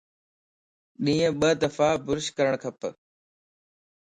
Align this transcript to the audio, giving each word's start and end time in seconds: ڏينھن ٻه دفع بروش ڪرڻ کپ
ڏينھن 1.03 1.31
ٻه 1.39 1.49
دفع 1.61 1.89
بروش 2.05 2.27
ڪرڻ 2.37 2.53
کپ 2.63 2.79